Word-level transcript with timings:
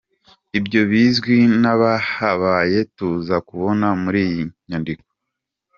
Ibyo 0.57 0.81
bizwi 0.91 1.37
n’abahabaye 1.61 2.79
tuza 2.95 3.35
kubona 3.47 3.87
muri 4.03 4.19
iyi 4.29 4.43
nyandiko. 4.67 5.07